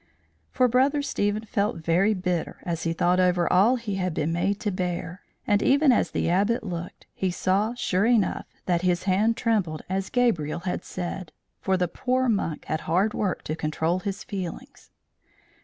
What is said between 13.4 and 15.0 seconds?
to control his feelings.